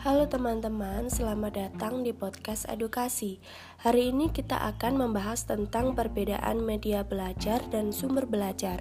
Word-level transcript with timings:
Halo 0.00 0.24
teman-teman, 0.32 1.12
selamat 1.12 1.60
datang 1.60 2.00
di 2.00 2.16
podcast 2.16 2.64
edukasi. 2.72 3.36
Hari 3.84 4.08
ini 4.16 4.32
kita 4.32 4.56
akan 4.72 4.96
membahas 4.96 5.44
tentang 5.44 5.92
perbedaan 5.92 6.64
media 6.64 7.04
belajar 7.04 7.60
dan 7.68 7.92
sumber 7.92 8.24
belajar. 8.24 8.80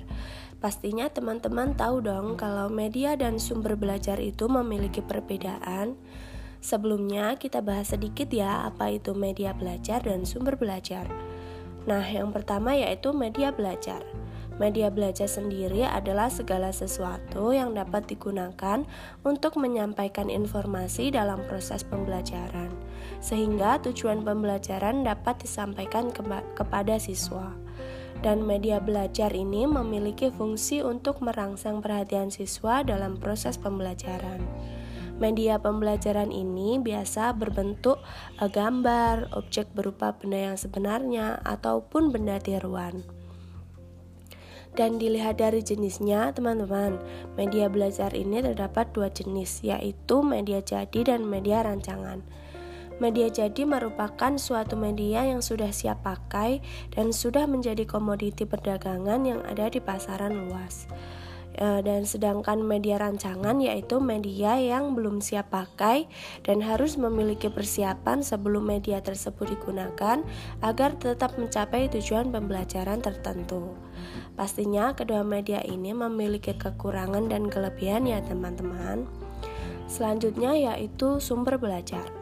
Pastinya 0.63 1.11
teman-teman 1.11 1.75
tahu 1.75 1.99
dong 1.99 2.39
kalau 2.39 2.71
media 2.71 3.19
dan 3.19 3.35
sumber 3.35 3.75
belajar 3.75 4.15
itu 4.15 4.47
memiliki 4.47 5.03
perbedaan. 5.03 5.99
Sebelumnya 6.63 7.35
kita 7.35 7.59
bahas 7.59 7.91
sedikit 7.91 8.31
ya 8.31 8.71
apa 8.71 8.87
itu 8.87 9.11
media 9.11 9.51
belajar 9.51 9.99
dan 9.99 10.23
sumber 10.23 10.55
belajar. 10.55 11.03
Nah, 11.83 12.07
yang 12.07 12.31
pertama 12.31 12.79
yaitu 12.79 13.11
media 13.11 13.51
belajar. 13.51 14.07
Media 14.59 14.91
belajar 14.91 15.31
sendiri 15.31 15.87
adalah 15.87 16.27
segala 16.27 16.75
sesuatu 16.75 17.55
yang 17.55 17.71
dapat 17.71 18.11
digunakan 18.11 18.83
untuk 19.23 19.55
menyampaikan 19.55 20.27
informasi 20.27 21.15
dalam 21.15 21.39
proses 21.47 21.87
pembelajaran, 21.87 22.67
sehingga 23.23 23.79
tujuan 23.79 24.19
pembelajaran 24.27 25.07
dapat 25.07 25.39
disampaikan 25.39 26.11
kepada 26.59 26.99
siswa. 26.99 27.55
Dan 28.19 28.43
media 28.43 28.83
belajar 28.83 29.31
ini 29.31 29.63
memiliki 29.63 30.27
fungsi 30.27 30.83
untuk 30.83 31.23
merangsang 31.23 31.79
perhatian 31.79 32.27
siswa 32.27 32.83
dalam 32.83 33.15
proses 33.15 33.55
pembelajaran. 33.55 34.43
Media 35.23 35.55
pembelajaran 35.55 36.31
ini 36.35 36.83
biasa 36.83 37.31
berbentuk 37.31 38.03
eh, 38.43 38.51
gambar, 38.51 39.31
objek 39.39 39.71
berupa 39.71 40.15
benda 40.19 40.51
yang 40.51 40.57
sebenarnya, 40.59 41.39
ataupun 41.47 42.11
benda 42.11 42.39
tiruan. 42.43 43.18
Dan 44.79 44.95
dilihat 44.95 45.43
dari 45.43 45.59
jenisnya, 45.59 46.31
teman-teman, 46.31 47.03
media 47.35 47.67
belajar 47.67 48.15
ini 48.15 48.39
terdapat 48.39 48.95
dua 48.95 49.11
jenis, 49.11 49.59
yaitu 49.59 50.23
media 50.23 50.63
jadi 50.63 51.03
dan 51.03 51.27
media 51.27 51.67
rancangan. 51.67 52.23
Media 53.03 53.27
jadi 53.27 53.67
merupakan 53.67 54.39
suatu 54.39 54.79
media 54.79 55.27
yang 55.27 55.43
sudah 55.43 55.75
siap 55.75 56.07
pakai 56.07 56.63
dan 56.95 57.11
sudah 57.11 57.43
menjadi 57.43 57.83
komoditi 57.83 58.47
perdagangan 58.47 59.27
yang 59.27 59.43
ada 59.43 59.67
di 59.67 59.83
pasaran 59.83 60.47
luas. 60.47 60.87
Eh, 61.59 61.83
dan 61.83 62.07
sedangkan 62.07 62.63
media 62.63 62.95
rancangan 62.95 63.59
yaitu 63.59 63.99
media 63.99 64.55
yang 64.55 64.95
belum 64.95 65.19
siap 65.19 65.51
pakai 65.51 66.07
dan 66.47 66.63
harus 66.63 66.95
memiliki 66.95 67.51
persiapan 67.51 68.23
sebelum 68.23 68.63
media 68.63 69.03
tersebut 69.03 69.59
digunakan 69.59 70.23
agar 70.63 70.95
tetap 70.95 71.35
mencapai 71.35 71.91
tujuan 71.91 72.31
pembelajaran 72.31 73.03
tertentu. 73.03 73.75
Pastinya 74.39 74.95
kedua 74.95 75.27
media 75.27 75.59
ini 75.67 75.91
memiliki 75.91 76.55
kekurangan 76.55 77.27
dan 77.27 77.51
kelebihan 77.51 78.07
ya 78.07 78.23
teman-teman. 78.23 79.03
Selanjutnya 79.91 80.55
yaitu 80.55 81.19
sumber 81.19 81.59
belajar. 81.59 82.18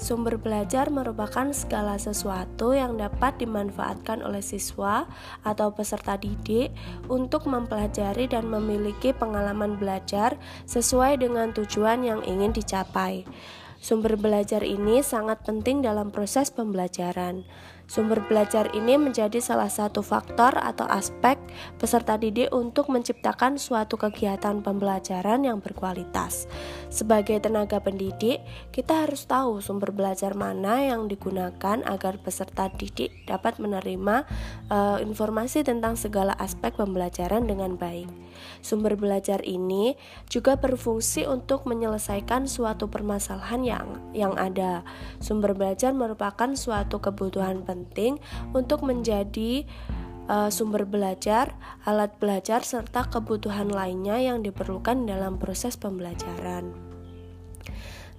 Sumber 0.00 0.40
belajar 0.40 0.88
merupakan 0.88 1.52
segala 1.52 2.00
sesuatu 2.00 2.72
yang 2.72 2.96
dapat 2.96 3.36
dimanfaatkan 3.36 4.24
oleh 4.24 4.40
siswa 4.40 5.04
atau 5.44 5.76
peserta 5.76 6.16
didik 6.16 6.72
untuk 7.12 7.44
mempelajari 7.44 8.24
dan 8.24 8.48
memiliki 8.48 9.12
pengalaman 9.12 9.76
belajar 9.76 10.40
sesuai 10.64 11.20
dengan 11.20 11.52
tujuan 11.52 12.00
yang 12.00 12.24
ingin 12.24 12.56
dicapai. 12.56 13.28
Sumber 13.76 14.16
belajar 14.16 14.64
ini 14.64 15.04
sangat 15.04 15.44
penting 15.44 15.84
dalam 15.84 16.08
proses 16.08 16.48
pembelajaran. 16.48 17.44
Sumber 17.90 18.22
belajar 18.22 18.70
ini 18.70 18.94
menjadi 18.94 19.42
salah 19.42 19.66
satu 19.66 19.98
faktor 19.98 20.54
atau 20.54 20.86
aspek 20.86 21.34
peserta 21.74 22.14
didik 22.14 22.54
untuk 22.54 22.86
menciptakan 22.86 23.58
suatu 23.58 23.98
kegiatan 23.98 24.62
pembelajaran 24.62 25.42
yang 25.42 25.58
berkualitas. 25.58 26.46
Sebagai 26.86 27.42
tenaga 27.42 27.82
pendidik, 27.82 28.46
kita 28.70 29.02
harus 29.02 29.26
tahu 29.26 29.58
sumber 29.58 29.90
belajar 29.90 30.38
mana 30.38 30.86
yang 30.86 31.10
digunakan 31.10 31.82
agar 31.82 32.22
peserta 32.22 32.70
didik 32.70 33.10
dapat 33.26 33.58
menerima 33.58 34.22
uh, 34.70 35.02
informasi 35.02 35.66
tentang 35.66 35.98
segala 35.98 36.38
aspek 36.38 36.78
pembelajaran 36.78 37.50
dengan 37.50 37.74
baik. 37.74 38.06
Sumber 38.62 38.94
belajar 38.94 39.42
ini 39.42 39.98
juga 40.30 40.54
berfungsi 40.54 41.26
untuk 41.26 41.66
menyelesaikan 41.66 42.46
suatu 42.46 42.86
permasalahan 42.86 43.66
yang 43.66 43.86
yang 44.14 44.38
ada. 44.38 44.86
Sumber 45.18 45.58
belajar 45.58 45.90
merupakan 45.90 46.54
suatu 46.54 47.02
kebutuhan 47.02 47.66
penting 47.66 47.79
penting 47.80 48.20
untuk 48.52 48.84
menjadi 48.84 49.64
uh, 50.28 50.52
sumber 50.52 50.84
belajar, 50.84 51.56
alat 51.88 52.14
belajar, 52.20 52.62
serta 52.62 53.08
kebutuhan 53.08 53.72
lainnya 53.72 54.20
yang 54.20 54.44
diperlukan 54.44 55.08
dalam 55.08 55.40
proses 55.40 55.74
pembelajaran. 55.80 56.70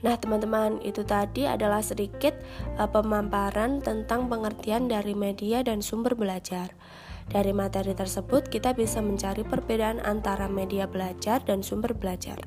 Nah, 0.02 0.18
teman-teman, 0.18 0.82
itu 0.82 1.06
tadi 1.06 1.46
adalah 1.46 1.86
sedikit 1.86 2.34
uh, 2.82 2.90
pemaparan 2.90 3.86
tentang 3.86 4.26
pengertian 4.28 4.90
dari 4.90 5.14
media 5.14 5.62
dan 5.62 5.86
sumber 5.86 6.18
belajar. 6.18 6.74
Dari 7.30 7.54
materi 7.54 7.94
tersebut, 7.94 8.50
kita 8.50 8.74
bisa 8.74 9.00
mencari 9.00 9.46
perbedaan 9.46 10.02
antara 10.02 10.50
media 10.50 10.90
belajar 10.90 11.40
dan 11.46 11.62
sumber 11.62 11.94
belajar. 11.94 12.42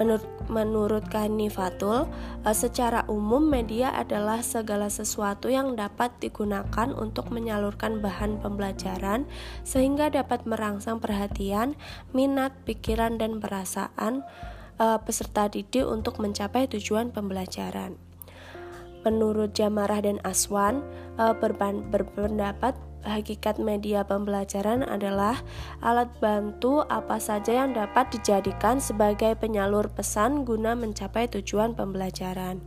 Menurut, 0.00 0.24
menurut 0.48 1.04
Kanifatul, 1.12 2.08
eh, 2.48 2.56
secara 2.56 3.04
umum 3.04 3.44
media 3.44 3.92
adalah 3.92 4.40
segala 4.40 4.88
sesuatu 4.88 5.52
yang 5.52 5.76
dapat 5.76 6.08
digunakan 6.24 6.88
untuk 6.96 7.28
menyalurkan 7.28 8.00
bahan 8.00 8.40
pembelajaran 8.40 9.28
sehingga 9.60 10.08
dapat 10.08 10.48
merangsang 10.48 11.04
perhatian, 11.04 11.76
minat, 12.16 12.56
pikiran, 12.64 13.20
dan 13.20 13.44
perasaan 13.44 14.24
uh, 14.80 14.96
peserta 15.04 15.52
didik 15.52 15.84
untuk 15.84 16.16
mencapai 16.16 16.64
tujuan 16.72 17.12
pembelajaran. 17.12 18.00
Menurut 19.04 19.52
Jamarah 19.52 20.00
dan 20.00 20.16
Aswan, 20.24 20.80
uh, 21.20 21.36
berpendapat 21.36 22.72
hakikat 23.04 23.56
media 23.60 24.04
pembelajaran 24.04 24.84
adalah 24.84 25.40
alat 25.80 26.08
bantu 26.20 26.84
apa 26.86 27.16
saja 27.20 27.64
yang 27.64 27.72
dapat 27.72 28.12
dijadikan 28.12 28.78
sebagai 28.78 29.36
penyalur 29.36 29.88
pesan 29.92 30.44
guna 30.44 30.76
mencapai 30.76 31.28
tujuan 31.28 31.72
pembelajaran. 31.76 32.60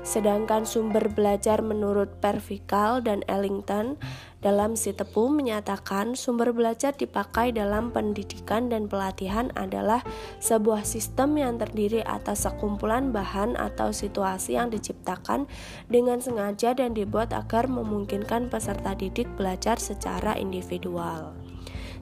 Sedangkan 0.00 0.64
sumber 0.64 1.12
belajar 1.12 1.60
menurut 1.60 2.08
Pervikal 2.24 3.04
dan 3.04 3.20
Ellington 3.28 4.00
dalam 4.40 4.72
si 4.72 4.96
tepu 4.96 5.28
menyatakan 5.28 6.16
sumber 6.16 6.56
belajar 6.56 6.96
dipakai 6.96 7.52
dalam 7.52 7.92
pendidikan 7.92 8.72
dan 8.72 8.88
pelatihan 8.88 9.52
adalah 9.52 10.00
sebuah 10.40 10.88
sistem 10.88 11.36
yang 11.36 11.60
terdiri 11.60 12.00
atas 12.08 12.48
sekumpulan 12.48 13.12
bahan 13.12 13.60
atau 13.60 13.92
situasi 13.92 14.56
yang 14.56 14.72
diciptakan 14.72 15.44
dengan 15.92 16.24
sengaja 16.24 16.72
dan 16.72 16.96
dibuat 16.96 17.36
agar 17.36 17.68
memungkinkan 17.68 18.48
peserta 18.48 18.96
didik 18.96 19.28
belajar 19.36 19.76
secara 19.76 20.40
individual. 20.40 21.49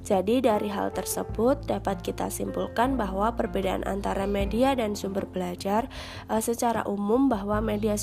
Jadi 0.06 0.40
dari 0.40 0.72
hal 0.72 0.94
tersebut 0.94 1.68
dapat 1.68 2.00
kita 2.00 2.32
simpulkan 2.32 2.96
bahwa 2.96 3.34
perbedaan 3.34 3.84
antara 3.84 4.24
media 4.24 4.72
dan 4.72 4.96
sumber 4.96 5.28
belajar 5.28 5.90
uh, 6.32 6.40
secara 6.40 6.86
umum 6.88 7.28
bahwa 7.28 7.60
media 7.60 7.98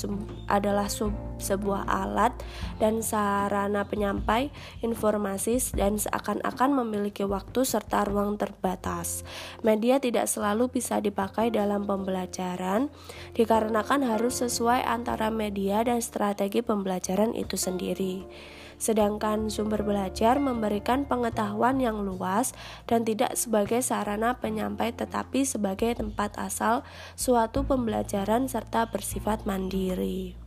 adalah 0.46 0.86
sebuah 1.36 1.82
alat 1.88 2.32
dan 2.78 3.02
sarana 3.02 3.88
penyampai 3.88 4.54
informasi 4.84 5.58
dan 5.74 5.98
seakan-akan 5.98 6.70
memiliki 6.84 7.26
waktu 7.26 7.66
serta 7.66 8.06
ruang 8.06 8.38
terbatas. 8.38 9.26
Media 9.66 9.98
tidak 9.98 10.30
selalu 10.30 10.70
bisa 10.70 11.02
dipakai 11.02 11.50
dalam 11.50 11.88
pembelajaran 11.88 12.92
dikarenakan 13.34 14.06
harus 14.06 14.44
sesuai 14.44 14.84
antara 14.86 15.32
media 15.32 15.82
dan 15.82 15.98
strategi 15.98 16.62
pembelajaran 16.62 17.34
itu 17.34 17.58
sendiri 17.58 18.28
sedangkan 18.76 19.48
sumber 19.48 19.82
belajar 19.82 20.36
memberikan 20.36 21.08
pengetahuan 21.08 21.80
yang 21.80 22.04
luas 22.04 22.52
dan 22.84 23.04
tidak 23.04 23.34
sebagai 23.34 23.80
sarana 23.80 24.36
penyampai 24.36 24.92
tetapi 24.92 25.48
sebagai 25.48 25.96
tempat 25.96 26.36
asal 26.36 26.84
suatu 27.16 27.64
pembelajaran 27.64 28.48
serta 28.48 28.88
bersifat 28.92 29.48
mandiri. 29.48 30.46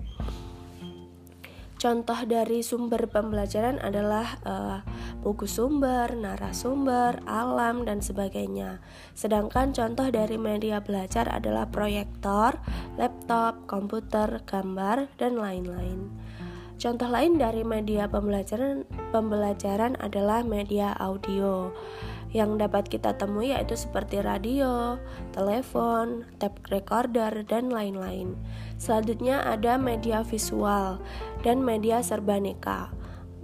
Contoh 1.80 2.28
dari 2.28 2.60
sumber 2.60 3.08
pembelajaran 3.08 3.80
adalah 3.80 4.36
uh, 4.44 4.84
buku 5.24 5.48
sumber, 5.48 6.12
narasumber, 6.12 7.24
alam, 7.24 7.88
dan 7.88 8.04
sebagainya. 8.04 8.84
Sedangkan 9.16 9.72
contoh 9.72 10.12
dari 10.12 10.36
media 10.36 10.84
belajar 10.84 11.32
adalah 11.32 11.72
proyektor, 11.72 12.60
laptop, 13.00 13.64
komputer, 13.64 14.44
gambar, 14.44 15.08
dan 15.16 15.40
lain-lain. 15.40 16.12
Contoh 16.80 17.12
lain 17.12 17.36
dari 17.36 17.68
media 17.68 18.08
pembelajaran 18.08 18.88
pembelajaran 19.12 20.00
adalah 20.00 20.48
media 20.48 20.96
audio 20.96 21.76
yang 22.32 22.56
dapat 22.56 22.88
kita 22.88 23.20
temui 23.20 23.52
yaitu 23.52 23.76
seperti 23.76 24.24
radio, 24.24 24.96
telepon, 25.36 26.24
tape 26.40 26.56
recorder, 26.72 27.44
dan 27.44 27.68
lain-lain. 27.68 28.40
Selanjutnya 28.80 29.44
ada 29.44 29.76
media 29.76 30.24
visual 30.24 31.04
dan 31.44 31.60
media 31.68 32.00
serbaneka. 32.00 32.96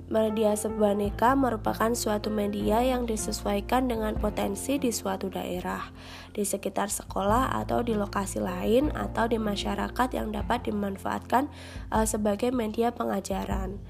Media 0.06 0.54
serbaneka 0.54 1.34
merupakan 1.34 1.90
suatu 1.98 2.30
media 2.30 2.78
yang 2.86 3.10
disesuaikan 3.10 3.90
dengan 3.90 4.13
potensi 4.13 4.78
di 4.78 4.94
suatu 4.94 5.34
daerah, 5.34 5.81
di 6.30 6.46
sekitar 6.46 6.94
sekolah 6.94 7.57
atau 7.57 7.81
di 7.81 7.98
lokasi 7.98 8.38
lain 8.38 8.94
atau 8.94 9.25
di 9.25 9.42
masyarakat 9.42 10.13
yang 10.13 10.30
dapat 10.30 10.69
dimanfaatkan 10.69 11.50
uh, 11.90 12.06
sebagai 12.06 12.54
media 12.54 12.94
pengajaran. 12.94 13.81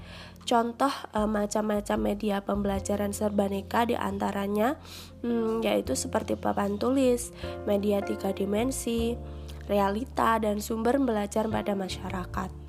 Contoh 0.48 0.94
uh, 1.12 1.28
macam-macam 1.28 1.98
media 2.00 2.40
pembelajaran 2.40 3.12
serbaneka 3.12 3.84
di 3.84 3.92
antaranya 3.92 4.80
hmm, 5.20 5.60
yaitu 5.68 5.92
seperti 5.92 6.32
papan 6.32 6.80
tulis, 6.80 7.28
media 7.68 8.00
tiga 8.00 8.32
dimensi, 8.32 9.20
realita, 9.68 10.40
dan 10.40 10.64
sumber 10.64 10.96
belajar 10.96 11.44
pada 11.44 11.76
masyarakat 11.76 12.65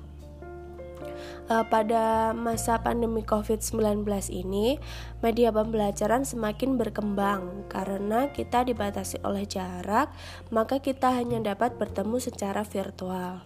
uh, 1.50 1.64
pada 1.66 2.32
masa 2.36 2.78
pandemi 2.80 3.24
COVID-19 3.24 4.04
ini, 4.30 4.78
media 5.24 5.50
pembelajaran 5.50 6.22
semakin 6.22 6.76
berkembang 6.76 7.66
karena 7.72 8.30
kita 8.30 8.62
dibatasi 8.64 9.20
oleh 9.22 9.48
jarak, 9.48 10.12
maka 10.52 10.78
kita 10.78 11.12
hanya 11.14 11.42
dapat 11.42 11.76
bertemu 11.76 12.16
secara 12.20 12.62
virtual. 12.62 13.42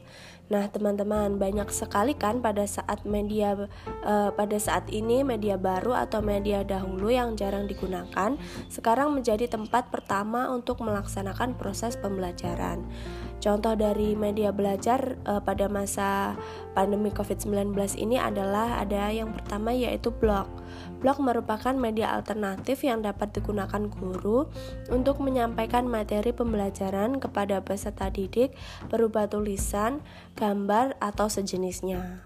Nah, 0.53 0.69
teman-teman, 0.69 1.41
banyak 1.41 1.73
sekali 1.73 2.13
kan 2.13 2.45
pada 2.45 2.69
saat 2.69 3.09
media 3.09 3.57
uh, 4.05 4.31
pada 4.37 4.61
saat 4.61 4.85
ini 4.93 5.25
media 5.25 5.57
baru 5.57 5.97
atau 5.97 6.21
media 6.21 6.61
dahulu 6.61 7.09
yang 7.09 7.41
jarang 7.41 7.65
digunakan 7.65 8.37
sekarang 8.69 9.17
menjadi 9.17 9.49
tempat 9.49 9.89
pertama 9.89 10.53
untuk 10.53 10.85
melaksanakan 10.85 11.57
proses 11.57 11.97
pembelajaran. 11.97 12.85
Contoh 13.43 13.75
dari 13.75 14.15
media 14.15 14.55
belajar 14.55 15.19
uh, 15.27 15.43
pada 15.43 15.67
masa 15.67 16.39
pandemi 16.79 17.11
COVID-19 17.11 17.75
ini 17.99 18.15
adalah 18.15 18.79
ada 18.79 19.11
yang 19.11 19.35
pertama 19.35 19.75
yaitu 19.75 20.15
blog. 20.15 20.47
Blog 21.03 21.19
merupakan 21.19 21.75
media 21.75 22.15
alternatif 22.15 22.87
yang 22.87 23.03
dapat 23.03 23.35
digunakan 23.35 23.91
guru 23.91 24.47
untuk 24.95 25.19
menyampaikan 25.19 25.91
materi 25.91 26.31
pembelajaran 26.31 27.19
kepada 27.19 27.59
peserta 27.67 28.15
didik 28.15 28.55
berupa 28.87 29.27
tulisan, 29.27 29.99
gambar, 30.39 30.95
atau 31.03 31.27
sejenisnya. 31.27 32.23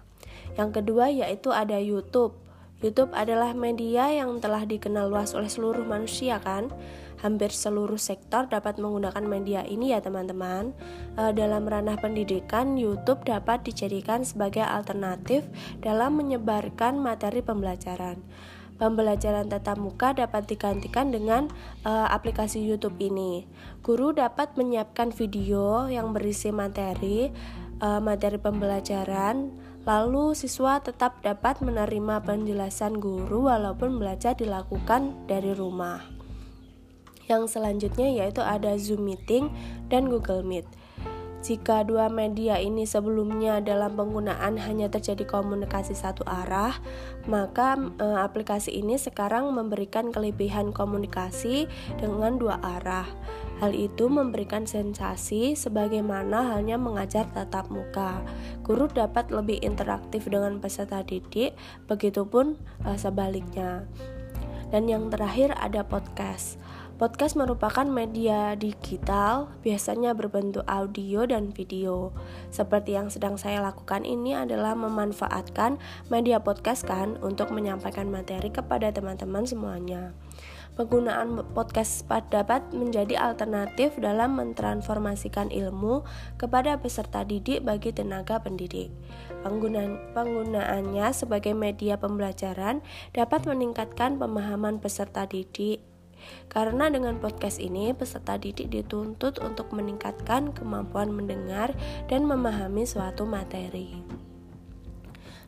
Yang 0.53 0.69
kedua 0.69 1.09
yaitu 1.09 1.49
ada 1.49 1.81
YouTube. 1.81 2.37
YouTube 2.77 3.09
adalah 3.17 3.57
media 3.57 4.13
yang 4.13 4.37
telah 4.37 4.61
dikenal 4.61 5.09
luas 5.09 5.33
oleh 5.33 5.49
seluruh 5.49 5.81
manusia 5.81 6.37
kan 6.37 6.69
hampir 7.21 7.49
seluruh 7.49 7.97
sektor 7.97 8.45
dapat 8.45 8.77
menggunakan 8.81 9.23
media 9.25 9.61
ini 9.65 9.93
ya 9.93 9.99
teman-teman. 10.01 10.73
E, 11.17 11.33
dalam 11.33 11.65
ranah 11.65 11.97
pendidikan, 11.97 12.77
YouTube 12.77 13.25
dapat 13.25 13.65
dijadikan 13.65 14.25
sebagai 14.25 14.65
alternatif 14.65 15.45
dalam 15.81 16.17
menyebarkan 16.17 16.97
materi 16.97 17.41
pembelajaran. 17.41 18.21
Pembelajaran 18.77 19.49
tatap 19.49 19.81
muka 19.81 20.13
dapat 20.13 20.45
digantikan 20.45 21.09
dengan 21.09 21.49
e, 21.81 21.91
aplikasi 21.91 22.61
YouTube 22.61 23.01
ini. 23.01 23.49
Guru 23.81 24.13
dapat 24.13 24.53
menyiapkan 24.53 25.09
video 25.09 25.89
yang 25.89 26.13
berisi 26.13 26.53
materi 26.53 27.33
e, 27.81 27.87
materi 28.01 28.37
pembelajaran 28.37 29.67
Lalu 29.87 30.35
siswa 30.35 30.83
tetap 30.83 31.23
dapat 31.23 31.63
menerima 31.63 32.19
penjelasan 32.27 32.99
guru 32.99 33.47
walaupun 33.47 33.95
belajar 34.03 34.35
dilakukan 34.35 35.15
dari 35.31 35.55
rumah. 35.55 36.16
Yang 37.27 37.59
selanjutnya 37.59 38.07
yaitu 38.09 38.39
ada 38.39 38.75
Zoom 38.79 39.03
Meeting 39.03 39.51
dan 39.91 40.07
Google 40.07 40.43
Meet. 40.43 40.67
Jika 41.47 41.85
dua 41.85 42.09
media 42.09 42.57
ini 42.57 42.89
sebelumnya 42.89 43.61
dalam 43.61 43.93
penggunaan 43.93 44.57
hanya 44.57 44.89
terjadi 44.89 45.21
komunikasi 45.23 45.93
satu 45.93 46.25
arah, 46.25 46.75
maka 47.29 47.77
e, 47.77 48.07
aplikasi 48.19 48.73
ini 48.73 48.97
sekarang 48.97 49.53
memberikan 49.53 50.09
kelebihan 50.09 50.73
komunikasi 50.73 51.69
dengan 52.01 52.35
dua 52.35 52.57
arah. 52.59 53.07
Hal 53.63 53.71
itu 53.77 54.09
memberikan 54.09 54.65
sensasi 54.65 55.53
sebagaimana 55.53 56.57
halnya 56.57 56.75
mengajar 56.75 57.29
tatap 57.31 57.69
muka. 57.69 58.19
Guru 58.65 58.89
dapat 58.89 59.29
lebih 59.29 59.61
interaktif 59.61 60.25
dengan 60.27 60.57
peserta 60.57 61.05
didik, 61.05 61.53
begitupun 61.85 62.57
e, 62.81 62.97
sebaliknya. 62.97 63.85
Dan 64.67 64.89
yang 64.91 65.07
terakhir 65.07 65.55
ada 65.55 65.85
podcast. 65.85 66.59
Podcast 66.97 67.37
merupakan 67.37 67.85
media 67.85 68.57
digital, 68.57 69.53
biasanya 69.61 70.17
berbentuk 70.17 70.65
audio 70.65 71.29
dan 71.29 71.53
video. 71.53 72.09
Seperti 72.49 72.97
yang 72.97 73.13
sedang 73.13 73.37
saya 73.37 73.61
lakukan 73.61 74.01
ini 74.01 74.33
adalah 74.33 74.73
memanfaatkan 74.73 75.77
media 76.09 76.41
podcast 76.41 76.89
kan 76.89 77.21
untuk 77.21 77.53
menyampaikan 77.53 78.09
materi 78.09 78.49
kepada 78.49 78.89
teman-teman 78.89 79.45
semuanya. 79.45 80.17
Penggunaan 80.73 81.37
podcast 81.53 82.01
dapat 82.33 82.65
menjadi 82.73 83.13
alternatif 83.29 83.93
dalam 84.01 84.33
mentransformasikan 84.33 85.53
ilmu 85.53 86.01
kepada 86.41 86.81
peserta 86.81 87.21
didik 87.21 87.61
bagi 87.61 87.93
tenaga 87.93 88.41
pendidik. 88.41 88.89
Penggunaan, 89.45 90.01
penggunaannya 90.17 91.13
sebagai 91.13 91.53
media 91.53 92.01
pembelajaran 92.01 92.81
dapat 93.13 93.45
meningkatkan 93.45 94.17
pemahaman 94.17 94.81
peserta 94.81 95.29
didik 95.29 95.85
karena 96.47 96.87
dengan 96.87 97.19
podcast 97.21 97.59
ini, 97.59 97.91
peserta 97.91 98.39
didik 98.39 98.71
dituntut 98.71 99.37
untuk 99.43 99.73
meningkatkan 99.75 100.55
kemampuan 100.55 101.13
mendengar 101.13 101.75
dan 102.07 102.25
memahami 102.25 102.87
suatu 102.87 103.27
materi. 103.27 104.01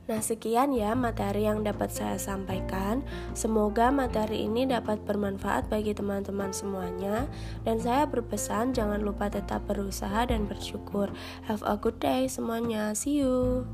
Nah, 0.10 0.26
sekian 0.26 0.74
ya 0.74 0.98
materi 0.98 1.46
yang 1.46 1.62
dapat 1.62 1.94
saya 1.94 2.18
sampaikan. 2.18 3.06
Semoga 3.38 3.94
materi 3.94 4.50
ini 4.50 4.66
dapat 4.66 5.06
bermanfaat 5.06 5.70
bagi 5.70 5.94
teman-teman 5.94 6.50
semuanya. 6.50 7.30
Dan 7.62 7.78
saya 7.78 8.10
berpesan, 8.10 8.74
jangan 8.74 9.06
lupa 9.06 9.30
tetap 9.30 9.70
berusaha 9.70 10.26
dan 10.26 10.50
bersyukur. 10.50 11.14
Have 11.46 11.62
a 11.62 11.78
good 11.78 12.02
day 12.02 12.26
semuanya. 12.26 12.98
See 12.98 13.22
you. 13.22 13.70